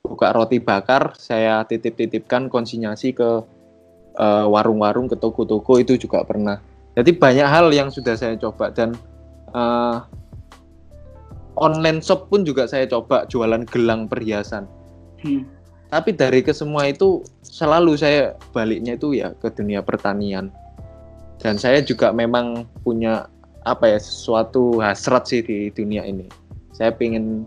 buka 0.00 0.32
roti 0.32 0.58
bakar, 0.58 1.14
saya 1.20 1.62
titip-titipkan 1.68 2.48
konsinyasi 2.48 3.14
ke 3.14 3.44
uh, 4.16 4.46
warung-warung, 4.48 5.06
ke 5.06 5.14
toko-toko 5.14 5.78
itu 5.78 5.94
juga 6.00 6.24
pernah. 6.24 6.58
Jadi 6.98 7.14
banyak 7.14 7.46
hal 7.46 7.70
yang 7.70 7.88
sudah 7.92 8.18
saya 8.18 8.34
coba 8.34 8.74
dan 8.74 8.98
uh, 9.54 10.02
online 11.60 12.02
shop 12.02 12.26
pun 12.32 12.42
juga 12.42 12.66
saya 12.66 12.88
coba 12.88 13.28
jualan 13.30 13.62
gelang 13.68 14.10
perhiasan. 14.10 14.66
Hmm. 15.22 15.46
Tapi 15.90 16.14
dari 16.14 16.40
ke 16.40 16.54
semua 16.54 16.86
itu 16.86 17.22
selalu 17.42 17.98
saya 17.98 18.38
baliknya 18.54 18.94
itu 18.94 19.14
ya 19.14 19.34
ke 19.36 19.50
dunia 19.50 19.82
pertanian. 19.82 20.50
Dan 21.40 21.56
saya 21.56 21.80
juga 21.80 22.12
memang 22.12 22.68
punya 22.84 23.26
apa 23.64 23.96
ya 23.96 23.98
sesuatu 24.00 24.80
hasrat 24.80 25.28
sih 25.28 25.40
di 25.40 25.72
dunia 25.72 26.04
ini. 26.04 26.28
Saya 26.76 26.92
pengen 26.92 27.44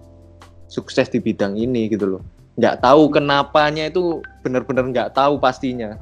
sukses 0.69 1.09
di 1.09 1.21
bidang 1.21 1.57
ini 1.57 1.89
gitu 1.89 2.17
loh. 2.17 2.21
Nggak 2.57 2.85
tahu 2.85 3.09
kenapanya 3.09 3.89
itu 3.89 4.21
benar-benar 4.41 4.89
nggak 4.89 5.13
tahu 5.13 5.37
pastinya. 5.37 5.97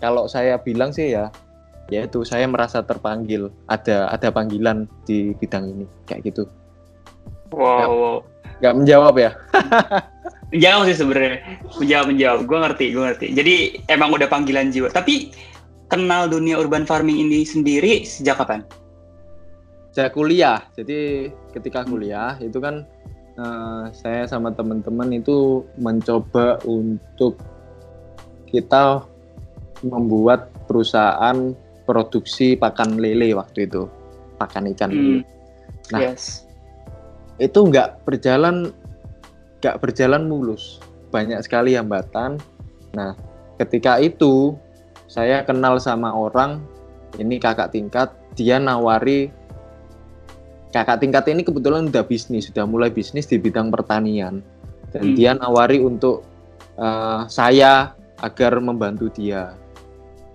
Kalau 0.00 0.28
saya 0.28 0.60
bilang 0.60 0.92
sih 0.92 1.16
ya 1.16 1.32
yaitu 1.86 2.26
saya 2.26 2.50
merasa 2.50 2.82
terpanggil 2.82 3.46
ada 3.70 4.10
ada 4.10 4.34
panggilan 4.34 4.90
di 5.06 5.32
bidang 5.38 5.70
ini 5.70 5.86
kayak 6.10 6.32
gitu. 6.32 6.44
Wow 7.54 8.26
nggak 8.60 8.74
menjawab 8.76 9.14
ya? 9.20 9.30
Menjawab 10.54 10.82
sih 10.88 10.96
sebenarnya. 10.96 11.36
Menjawab 11.76 12.06
menjawab. 12.08 12.38
Gue 12.46 12.58
ngerti 12.62 12.86
gue 12.94 13.02
ngerti. 13.02 13.26
Jadi 13.34 13.54
emang 13.90 14.14
udah 14.14 14.28
panggilan 14.30 14.72
jiwa. 14.72 14.88
Tapi 14.88 15.34
kenal 15.92 16.26
dunia 16.30 16.58
urban 16.58 16.84
farming 16.84 17.28
ini 17.28 17.46
sendiri 17.46 18.02
sejak 18.02 18.42
kapan 18.42 18.60
sejak 19.94 20.12
kuliah 20.12 20.60
jadi 20.74 21.30
ketika 21.54 21.86
kuliah 21.86 22.36
itu 22.42 22.58
kan 22.58 22.84
uh, 23.38 23.88
saya 23.94 24.26
sama 24.28 24.52
teman-teman 24.52 25.14
itu 25.14 25.64
mencoba 25.78 26.60
untuk 26.66 27.38
kita 28.50 29.04
membuat 29.84 30.48
perusahaan 30.66 31.52
produksi 31.84 32.58
pakan 32.58 32.98
lele 32.98 33.36
waktu 33.36 33.68
itu 33.68 33.86
pakan 34.36 34.68
ikan 34.74 34.90
hmm. 34.92 35.36
Nah, 35.94 36.02
yes. 36.02 36.42
itu 37.38 37.58
nggak 37.62 38.02
berjalan 38.02 38.74
nggak 39.62 39.76
berjalan 39.78 40.26
mulus, 40.26 40.82
banyak 41.14 41.38
sekali 41.46 41.78
hambatan. 41.78 42.42
Nah, 42.94 43.14
ketika 43.62 44.02
itu 44.02 44.58
saya 45.06 45.42
kenal 45.46 45.78
sama 45.78 46.12
orang, 46.12 46.62
ini 47.16 47.38
kakak 47.38 47.72
tingkat, 47.72 48.12
dia 48.34 48.58
nawari 48.60 49.32
kakak 50.74 51.00
tingkat 51.00 51.24
ini 51.32 51.40
kebetulan 51.40 51.88
udah 51.88 52.04
bisnis, 52.04 52.52
sudah 52.52 52.68
mulai 52.68 52.92
bisnis 52.92 53.24
di 53.24 53.40
bidang 53.40 53.72
pertanian, 53.72 54.44
dan 54.92 55.04
hmm. 55.12 55.16
dia 55.16 55.32
nawari 55.32 55.80
untuk 55.80 56.26
uh, 56.76 57.24
saya 57.30 57.96
agar 58.20 58.60
membantu 58.60 59.08
dia 59.12 59.56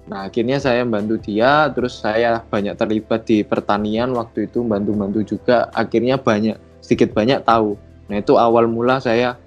Nah 0.09 0.27
akhirnya 0.27 0.57
saya 0.57 0.81
membantu 0.81 1.29
dia, 1.29 1.69
terus 1.69 2.01
saya 2.01 2.41
banyak 2.41 2.73
terlibat 2.73 3.23
di 3.23 3.45
pertanian 3.45 4.11
waktu 4.17 4.49
itu 4.49 4.65
bantu-bantu 4.65 5.21
juga. 5.21 5.69
Akhirnya 5.71 6.17
banyak 6.17 6.57
sedikit 6.81 7.13
banyak 7.13 7.45
tahu. 7.45 7.77
Nah 8.09 8.17
itu 8.17 8.33
awal 8.35 8.65
mula 8.65 8.97
saya 8.97 9.37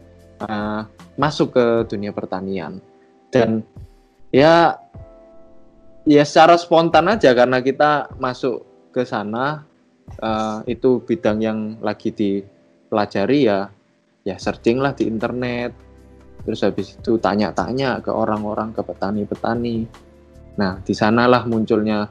uh, 0.41 0.87
masuk 1.19 1.53
ke 1.53 1.67
dunia 1.91 2.15
pertanian 2.15 2.79
dan 3.31 3.63
ya 4.31 4.79
ya 6.05 6.23
secara 6.25 6.61
spontan 6.61 7.09
aja 7.09 7.33
karena 7.33 7.65
kita 7.65 8.13
masuk 8.21 8.65
ke 8.93 9.03
sana 9.09 9.65
uh, 10.21 10.61
itu 10.69 11.01
bidang 11.01 11.41
yang 11.41 11.59
lagi 11.81 12.13
dipelajari 12.13 13.49
ya 13.49 13.73
ya 14.25 14.37
searching 14.37 14.81
lah 14.81 14.93
di 14.93 15.09
internet 15.09 15.73
terus 16.45 16.61
habis 16.61 17.01
itu 17.01 17.17
tanya-tanya 17.17 18.05
ke 18.05 18.13
orang-orang 18.13 18.73
ke 18.77 18.85
petani-petani 18.85 19.89
nah 20.61 20.79
di 20.85 20.93
sanalah 20.93 21.49
munculnya 21.49 22.07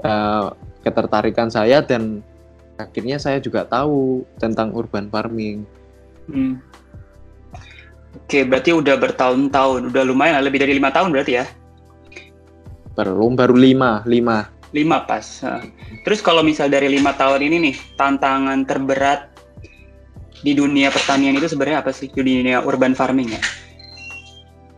uh, 0.00 0.48
ketertarikan 0.80 1.52
saya 1.52 1.84
dan 1.84 2.24
akhirnya 2.80 3.20
saya 3.20 3.40
juga 3.40 3.68
tahu 3.68 4.24
tentang 4.40 4.72
urban 4.72 5.12
farming 5.12 5.64
hmm. 6.32 6.56
Oke, 8.16 8.48
berarti 8.48 8.72
udah 8.72 8.96
bertahun-tahun, 8.96 9.92
udah 9.92 10.02
lumayan 10.08 10.40
lebih 10.40 10.64
dari 10.64 10.80
lima 10.80 10.88
tahun 10.88 11.12
berarti 11.12 11.36
ya? 11.36 11.44
Belum, 12.96 13.36
baru 13.36 13.52
lima, 13.52 14.00
lima. 14.08 14.48
Lima 14.72 15.04
pas. 15.04 15.44
Terus 16.02 16.20
kalau 16.24 16.40
misal 16.40 16.72
dari 16.72 16.88
lima 16.88 17.12
tahun 17.12 17.44
ini 17.44 17.56
nih, 17.70 17.76
tantangan 18.00 18.64
terberat 18.64 19.28
di 20.40 20.52
dunia 20.56 20.88
pertanian 20.88 21.36
itu 21.36 21.52
sebenarnya 21.52 21.84
apa 21.84 21.92
sih? 21.92 22.08
Di 22.08 22.20
dunia 22.24 22.64
urban 22.64 22.96
farming 22.96 23.36
ya? 23.36 23.40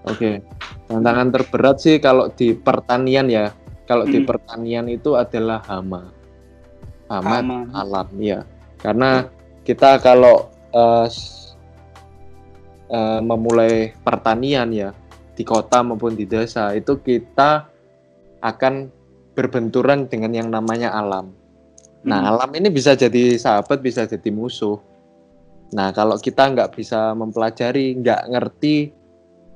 Oke, 0.06 0.42
tantangan 0.90 1.30
terberat 1.30 1.76
sih 1.78 2.02
kalau 2.02 2.30
di 2.34 2.58
pertanian 2.58 3.30
ya. 3.30 3.54
Kalau 3.86 4.04
hmm. 4.04 4.12
di 4.12 4.18
pertanian 4.26 4.86
itu 4.90 5.16
adalah 5.16 5.64
hama. 5.64 6.12
Hama, 7.08 7.40
hama. 7.40 7.58
alam 7.72 8.08
ya. 8.20 8.44
Karena 8.76 9.24
kita 9.64 9.96
kalau 10.02 10.52
uh, 10.76 11.08
uh, 12.92 13.20
memulai 13.24 13.96
pertanian 14.04 14.68
ya 14.74 14.90
di 15.32 15.46
kota 15.46 15.80
maupun 15.86 16.18
di 16.18 16.26
desa 16.26 16.74
itu 16.74 16.98
kita 16.98 17.77
akan 18.44 18.90
berbenturan 19.38 20.10
dengan 20.10 20.34
yang 20.34 20.48
namanya 20.50 20.90
alam. 20.94 21.30
Nah, 22.02 22.22
hmm. 22.22 22.30
alam 22.30 22.50
ini 22.54 22.68
bisa 22.70 22.94
jadi 22.94 23.38
sahabat, 23.38 23.82
bisa 23.82 24.06
jadi 24.06 24.30
musuh. 24.30 24.78
Nah, 25.74 25.92
kalau 25.92 26.16
kita 26.16 26.48
nggak 26.48 26.74
bisa 26.74 27.12
mempelajari, 27.12 27.98
nggak 27.98 28.22
ngerti 28.32 28.90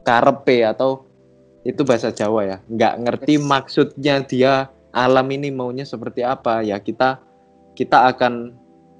karepe 0.02 0.66
atau 0.66 1.06
itu 1.62 1.86
bahasa 1.86 2.10
Jawa 2.10 2.42
ya, 2.42 2.58
nggak 2.66 2.94
ngerti 3.06 3.34
yes. 3.38 3.44
maksudnya 3.46 4.14
dia 4.26 4.66
alam 4.90 5.26
ini 5.30 5.54
maunya 5.54 5.86
seperti 5.86 6.26
apa, 6.26 6.60
ya 6.66 6.76
kita 6.82 7.22
kita 7.78 8.10
akan 8.12 8.50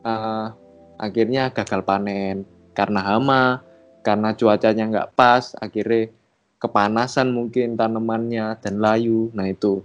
uh, 0.06 0.54
akhirnya 0.96 1.50
gagal 1.50 1.82
panen 1.82 2.46
karena 2.72 3.02
hama, 3.02 3.60
karena 4.06 4.32
cuacanya 4.38 4.84
nggak 4.88 5.10
pas 5.18 5.52
akhirnya 5.58 6.14
kepanasan 6.62 7.34
mungkin 7.34 7.74
tanamannya 7.74 8.54
dan 8.62 8.78
layu. 8.78 9.34
Nah 9.34 9.50
itu. 9.50 9.82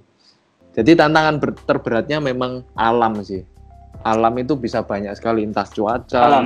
Jadi 0.78 0.94
tantangan 0.94 1.42
terberatnya 1.66 2.22
memang 2.22 2.62
alam 2.78 3.18
sih. 3.26 3.42
Alam 4.06 4.38
itu 4.38 4.54
bisa 4.54 4.86
banyak 4.86 5.18
sekali 5.18 5.42
entah 5.42 5.66
cuaca 5.66 6.22
alam. 6.22 6.46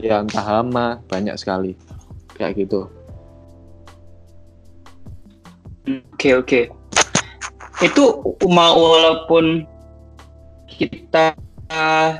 ya 0.00 0.24
entah 0.24 0.40
hama 0.40 1.04
banyak 1.04 1.36
sekali. 1.36 1.76
Kayak 2.32 2.64
gitu. 2.64 2.88
Oke 6.16 6.40
oke. 6.40 6.60
Itu 7.84 8.24
mau 8.48 8.80
walaupun 8.80 9.68
kita 10.72 11.36
uh, 11.68 12.10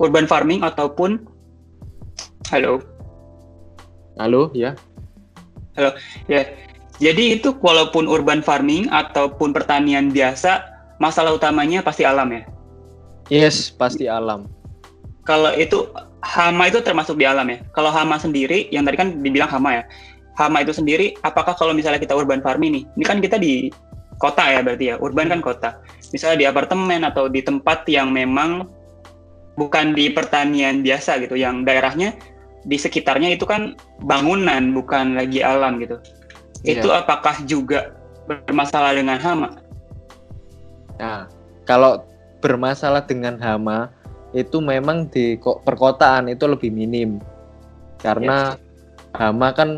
urban 0.00 0.24
farming 0.24 0.64
ataupun 0.64 1.20
halo? 2.48 2.80
Halo, 4.16 4.50
ya. 4.56 4.72
Halo, 5.76 5.94
ya. 6.26 6.42
Jadi 6.98 7.38
itu 7.38 7.54
walaupun 7.62 8.10
urban 8.10 8.42
farming 8.42 8.90
ataupun 8.90 9.54
pertanian 9.54 10.10
biasa, 10.10 10.66
masalah 10.98 11.30
utamanya 11.30 11.78
pasti 11.78 12.02
alam 12.02 12.26
ya? 12.34 12.42
Yes, 13.30 13.70
pasti 13.70 14.10
alam. 14.10 14.50
Kalau 15.22 15.54
itu 15.54 15.86
hama 16.26 16.66
itu 16.66 16.82
termasuk 16.82 17.14
di 17.14 17.28
alam 17.28 17.46
ya? 17.46 17.62
Kalau 17.70 17.94
hama 17.94 18.18
sendiri, 18.18 18.66
yang 18.74 18.82
tadi 18.82 18.98
kan 18.98 19.08
dibilang 19.22 19.46
hama 19.46 19.78
ya. 19.78 19.84
Hama 20.34 20.66
itu 20.66 20.74
sendiri, 20.74 21.14
apakah 21.22 21.54
kalau 21.54 21.70
misalnya 21.70 22.02
kita 22.02 22.18
urban 22.18 22.42
farming 22.42 22.82
nih, 22.82 22.84
ini 22.98 23.04
kan 23.06 23.22
kita 23.22 23.38
di 23.38 23.70
kota 24.18 24.42
ya 24.42 24.60
berarti 24.62 24.90
ya, 24.90 24.96
urban 24.98 25.30
kan 25.30 25.38
kota. 25.38 25.78
Misalnya 26.10 26.38
di 26.42 26.46
apartemen 26.50 27.06
atau 27.06 27.30
di 27.30 27.44
tempat 27.46 27.86
yang 27.86 28.10
memang 28.10 28.66
bukan 29.54 29.94
di 29.94 30.10
pertanian 30.10 30.82
biasa 30.82 31.22
gitu, 31.22 31.38
yang 31.38 31.62
daerahnya 31.62 32.14
di 32.66 32.74
sekitarnya 32.74 33.38
itu 33.38 33.46
kan 33.46 33.78
bangunan 34.02 34.74
bukan 34.74 35.14
lagi 35.14 35.46
alam 35.46 35.78
gitu. 35.78 36.02
Yeah. 36.66 36.82
Itu 36.82 36.88
apakah 36.90 37.42
juga 37.46 37.94
bermasalah 38.26 38.92
dengan 38.96 39.18
hama? 39.18 39.58
Nah, 40.98 41.30
kalau 41.64 42.02
bermasalah 42.42 43.06
dengan 43.06 43.38
hama 43.38 43.90
itu 44.36 44.60
memang 44.60 45.08
di 45.08 45.38
perkotaan 45.40 46.28
itu 46.28 46.44
lebih 46.44 46.68
minim 46.68 47.16
karena 47.98 48.54
yes. 48.54 48.60
hama 49.16 49.48
kan 49.56 49.70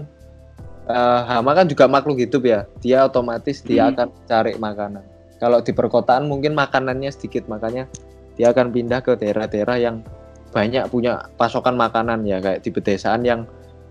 uh, 0.91 1.23
hama 1.25 1.55
kan 1.55 1.71
juga 1.71 1.87
makhluk 1.87 2.19
hidup 2.19 2.43
ya 2.43 2.61
dia 2.83 3.07
otomatis 3.07 3.63
dia 3.63 3.87
hmm. 3.87 3.91
akan 3.95 4.09
cari 4.27 4.53
makanan 4.59 5.05
kalau 5.39 5.63
di 5.63 5.71
perkotaan 5.71 6.27
mungkin 6.27 6.53
makanannya 6.53 7.09
sedikit 7.15 7.47
makanya 7.47 7.87
dia 8.35 8.51
akan 8.53 8.75
pindah 8.75 9.01
ke 9.01 9.17
daerah-daerah 9.17 9.77
yang 9.79 10.03
banyak 10.51 10.85
punya 10.91 11.31
pasokan 11.39 11.79
makanan 11.79 12.27
ya 12.27 12.43
kayak 12.43 12.67
di 12.67 12.71
pedesaan 12.75 13.23
yang 13.23 13.47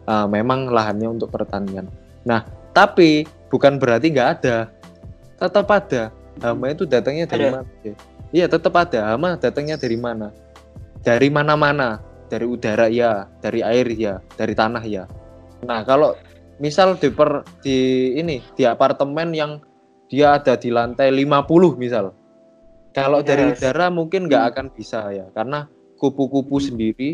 uh, 0.06 0.28
memang 0.28 0.67
lahannya 0.67 1.08
untuk 1.08 1.32
pertanian. 1.32 1.88
Nah, 2.28 2.43
tapi 2.71 3.25
bukan 3.49 3.82
berarti 3.82 4.13
nggak 4.13 4.29
ada, 4.39 4.69
tetap 5.39 5.67
ada. 5.71 6.13
Hama 6.39 6.71
itu 6.71 6.88
datangnya 6.88 7.27
dari 7.27 7.51
ada. 7.51 7.63
mana? 7.63 7.67
Iya, 8.32 8.45
tetap 8.47 8.73
ada. 8.77 9.12
Hama 9.12 9.36
datangnya 9.36 9.75
dari 9.75 9.97
mana? 9.99 10.32
Dari 11.03 11.27
mana-mana. 11.27 11.99
Dari 12.29 12.45
udara 12.45 12.86
ya, 12.93 13.25
dari 13.41 13.65
air 13.65 13.89
ya, 13.89 14.21
dari 14.38 14.53
tanah 14.53 14.86
ya. 14.86 15.10
Nah, 15.65 15.82
kalau 15.82 16.13
misal 16.62 16.93
di 17.01 17.10
per, 17.10 17.41
di 17.65 18.13
ini 18.13 18.38
di 18.53 18.69
apartemen 18.69 19.34
yang 19.34 19.58
dia 20.13 20.38
ada 20.38 20.53
di 20.53 20.69
lantai 20.69 21.10
50 21.10 21.73
misal. 21.82 22.13
Kalau 22.93 23.25
yes. 23.25 23.27
dari 23.34 23.43
udara 23.49 23.89
mungkin 23.89 24.29
nggak 24.29 24.43
hmm. 24.45 24.51
akan 24.53 24.65
bisa 24.77 25.10
ya, 25.10 25.25
karena 25.34 25.65
kupu-kupu 25.97 26.62
hmm. 26.62 26.65
sendiri 26.69 27.10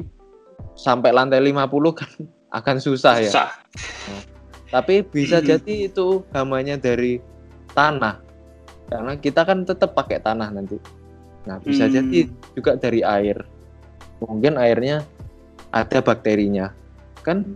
sampai 0.76 1.16
lantai 1.16 1.40
50 1.40 1.64
kan 1.96 2.12
akan 2.60 2.76
susah, 2.84 3.24
ya. 3.24 3.32
susah. 3.32 3.50
ya. 3.56 4.12
Nah, 4.12 4.35
tapi 4.76 5.08
bisa 5.08 5.40
hmm. 5.40 5.48
jadi 5.48 5.74
itu 5.88 6.28
hamanya 6.36 6.76
dari 6.76 7.24
tanah. 7.72 8.20
Karena 8.92 9.16
kita 9.16 9.48
kan 9.48 9.64
tetap 9.64 9.96
pakai 9.96 10.20
tanah 10.20 10.52
nanti. 10.52 10.76
Nah, 11.48 11.64
bisa 11.64 11.88
hmm. 11.88 11.94
jadi 11.96 12.20
juga 12.52 12.76
dari 12.76 13.00
air. 13.00 13.40
Mungkin 14.20 14.60
airnya 14.60 15.08
ada 15.72 16.04
bakterinya. 16.04 16.76
Kan 17.24 17.56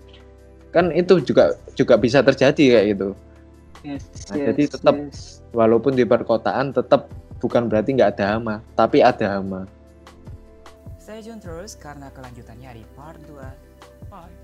kan 0.71 0.95
itu 0.95 1.19
juga 1.19 1.59
juga 1.75 1.99
bisa 1.99 2.23
terjadi 2.23 2.79
kayak 2.79 2.85
gitu. 2.95 3.09
Yes, 3.83 4.07
nah, 4.31 4.39
yes, 4.39 4.45
jadi 4.55 4.63
tetap 4.79 4.95
yes. 4.95 5.19
walaupun 5.51 5.99
di 5.99 6.07
perkotaan 6.07 6.71
tetap 6.71 7.11
bukan 7.43 7.67
berarti 7.67 7.99
nggak 7.99 8.15
ada 8.15 8.39
hama, 8.39 8.55
tapi 8.79 9.03
ada 9.03 9.39
hama. 9.39 9.67
Stay 11.03 11.19
tune 11.19 11.43
terus 11.43 11.75
karena 11.75 12.07
kelanjutannya 12.15 12.79
di 12.79 12.83
part 12.95 13.19
2. 13.27 14.07
Bye. 14.07 14.38